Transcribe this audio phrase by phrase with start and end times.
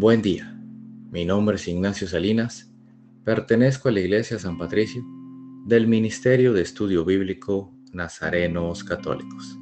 [0.00, 0.58] Buen día,
[1.10, 2.72] mi nombre es Ignacio Salinas,
[3.22, 5.04] pertenezco a la Iglesia San Patricio
[5.66, 9.58] del Ministerio de Estudio Bíblico Nazarenos Católicos.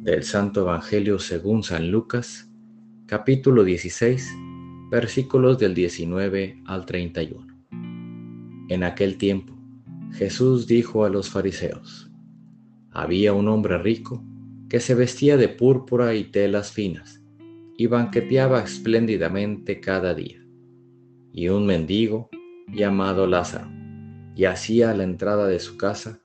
[0.00, 2.50] Del Santo Evangelio según San Lucas,
[3.04, 4.34] capítulo 16,
[4.90, 7.54] versículos del 19 al 31.
[8.70, 9.58] En aquel tiempo,
[10.12, 12.10] Jesús dijo a los fariseos,
[12.92, 14.24] había un hombre rico
[14.70, 17.17] que se vestía de púrpura y telas finas
[17.80, 20.44] y banqueteaba espléndidamente cada día.
[21.32, 22.28] Y un mendigo,
[22.66, 23.70] llamado Lázaro,
[24.34, 26.20] yacía a la entrada de su casa,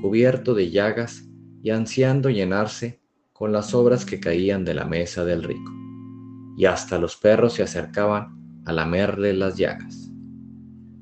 [0.00, 1.28] cubierto de llagas
[1.62, 3.02] y ansiando llenarse
[3.34, 5.70] con las obras que caían de la mesa del rico.
[6.56, 10.10] Y hasta los perros se acercaban a lamerle las llagas.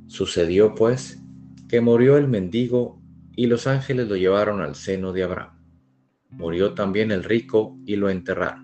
[0.09, 1.23] Sucedió, pues,
[1.69, 3.01] que murió el mendigo
[3.37, 5.57] y los ángeles lo llevaron al seno de Abraham.
[6.31, 8.64] Murió también el rico y lo enterraron.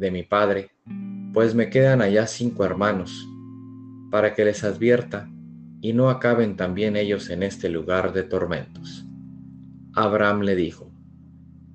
[0.00, 0.70] de mi padre,
[1.32, 3.28] pues me quedan allá cinco hermanos,
[4.10, 5.30] para que les advierta
[5.80, 9.06] y no acaben también ellos en este lugar de tormentos.
[9.94, 10.92] Abraham le dijo,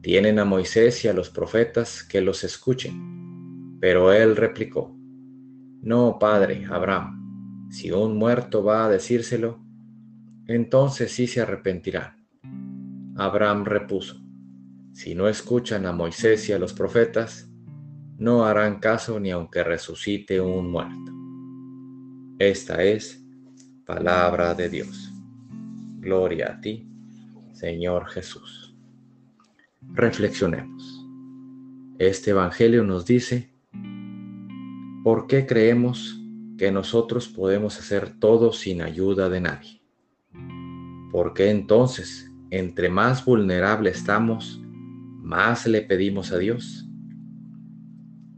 [0.02, 3.78] tienen a Moisés y a los profetas que los escuchen.
[3.80, 4.96] Pero él replicó,
[5.82, 9.60] no, padre Abraham, si un muerto va a decírselo,
[10.48, 12.18] entonces sí se arrepentirá.
[13.16, 14.22] Abraham repuso,
[14.94, 17.50] si no escuchan a Moisés y a los profetas,
[18.18, 21.12] no harán caso ni aunque resucite un muerto.
[22.40, 23.26] Esta es
[23.86, 25.12] palabra de Dios.
[26.00, 26.88] Gloria a ti,
[27.54, 28.76] Señor Jesús.
[29.82, 31.06] Reflexionemos.
[32.00, 33.54] Este Evangelio nos dice,
[35.04, 36.20] ¿por qué creemos
[36.58, 39.82] que nosotros podemos hacer todo sin ayuda de nadie?
[41.12, 44.62] ¿Por qué entonces, entre más vulnerable estamos,
[45.22, 46.86] más le pedimos a Dios?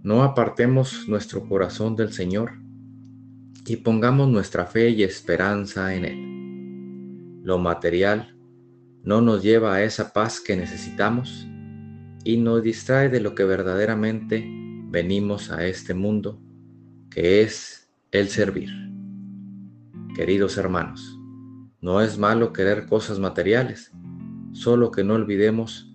[0.07, 2.53] No apartemos nuestro corazón del Señor
[3.65, 7.41] y pongamos nuestra fe y esperanza en Él.
[7.43, 8.33] Lo material
[9.03, 11.45] no nos lleva a esa paz que necesitamos
[12.23, 14.49] y nos distrae de lo que verdaderamente
[14.89, 16.39] venimos a este mundo,
[17.09, 18.69] que es el servir.
[20.15, 21.19] Queridos hermanos,
[21.81, 23.91] no es malo querer cosas materiales,
[24.53, 25.86] solo que no olvidemos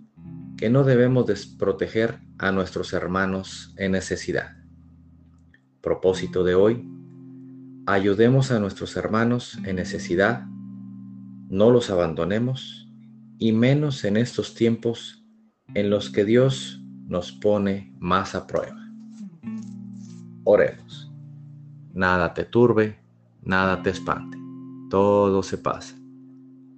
[0.63, 4.59] que no debemos desproteger a nuestros hermanos en necesidad.
[5.81, 6.89] Propósito de hoy,
[7.85, 10.47] ayudemos a nuestros hermanos en necesidad,
[11.49, 12.89] no los abandonemos
[13.41, 15.25] y menos en estos tiempos
[15.75, 18.89] en los que Dios nos pone más a prueba.
[20.45, 21.13] Oremos.
[21.93, 23.01] Nada te turbe,
[23.43, 24.39] nada te espante,
[24.91, 25.97] todo se pasa.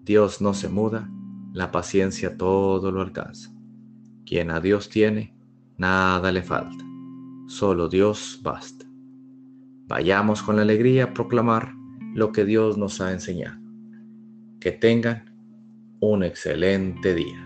[0.05, 1.07] Dios no se muda,
[1.53, 3.54] la paciencia todo lo alcanza.
[4.25, 5.35] Quien a Dios tiene,
[5.77, 6.85] Nada le falta,
[7.49, 8.87] solo Dios basta.
[9.89, 11.75] Vayamos con alegría a proclamar
[12.15, 13.61] lo que Dios nos ha enseñado.
[14.61, 15.35] Que tengan
[15.99, 17.44] un excelente día.